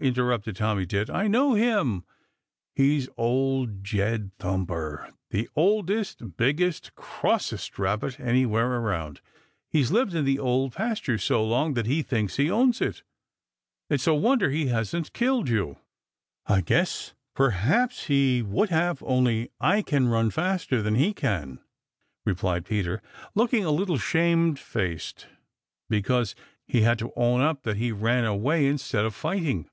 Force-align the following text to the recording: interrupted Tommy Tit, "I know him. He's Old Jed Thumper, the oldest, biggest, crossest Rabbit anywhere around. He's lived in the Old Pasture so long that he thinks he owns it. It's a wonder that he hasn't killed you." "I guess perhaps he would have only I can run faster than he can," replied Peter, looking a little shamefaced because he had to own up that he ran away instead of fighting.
interrupted 0.00 0.56
Tommy 0.56 0.84
Tit, 0.84 1.08
"I 1.08 1.26
know 1.26 1.54
him. 1.54 2.04
He's 2.74 3.08
Old 3.16 3.82
Jed 3.82 4.30
Thumper, 4.38 5.08
the 5.30 5.48
oldest, 5.56 6.36
biggest, 6.36 6.94
crossest 6.94 7.78
Rabbit 7.78 8.20
anywhere 8.20 8.66
around. 8.80 9.22
He's 9.70 9.90
lived 9.90 10.14
in 10.14 10.26
the 10.26 10.38
Old 10.38 10.72
Pasture 10.74 11.16
so 11.16 11.42
long 11.42 11.72
that 11.74 11.86
he 11.86 12.02
thinks 12.02 12.36
he 12.36 12.50
owns 12.50 12.82
it. 12.82 13.02
It's 13.88 14.06
a 14.06 14.12
wonder 14.12 14.48
that 14.48 14.54
he 14.54 14.66
hasn't 14.66 15.14
killed 15.14 15.48
you." 15.48 15.78
"I 16.46 16.60
guess 16.60 17.14
perhaps 17.34 18.04
he 18.06 18.42
would 18.42 18.68
have 18.68 19.02
only 19.02 19.50
I 19.60 19.80
can 19.80 20.08
run 20.08 20.28
faster 20.30 20.82
than 20.82 20.96
he 20.96 21.14
can," 21.14 21.58
replied 22.26 22.66
Peter, 22.66 23.00
looking 23.34 23.64
a 23.64 23.70
little 23.70 23.98
shamefaced 23.98 25.26
because 25.88 26.34
he 26.66 26.80
had 26.80 26.98
to 26.98 27.12
own 27.14 27.42
up 27.42 27.62
that 27.62 27.76
he 27.76 27.92
ran 27.92 28.24
away 28.24 28.66
instead 28.66 29.04
of 29.04 29.14
fighting. 29.14 29.68